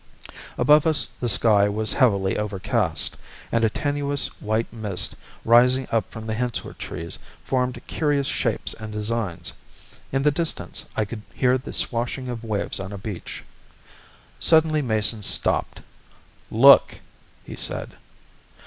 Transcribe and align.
Above 0.57 0.87
us 0.87 1.09
the 1.19 1.29
sky 1.29 1.69
was 1.69 1.93
heavily 1.93 2.35
overcast, 2.35 3.17
and 3.51 3.63
a 3.63 3.69
tenuous 3.69 4.29
white 4.41 4.73
mist 4.73 5.15
rising 5.45 5.87
up 5.91 6.09
from 6.09 6.25
the 6.25 6.33
hensorr 6.33 6.73
trees 6.75 7.19
formed 7.43 7.79
curious 7.85 8.25
shapes 8.25 8.73
and 8.73 8.91
designs. 8.91 9.53
In 10.11 10.23
the 10.23 10.31
distance 10.31 10.85
I 10.97 11.05
could 11.05 11.21
hear 11.35 11.55
the 11.59 11.71
swashing 11.71 12.29
of 12.29 12.43
waves 12.43 12.79
on 12.79 12.91
a 12.91 12.97
beach. 12.97 13.43
Suddenly 14.39 14.81
Mason 14.81 15.21
stopped. 15.21 15.83
"Look!" 16.49 17.01
he 17.43 17.55
said. 17.55 17.93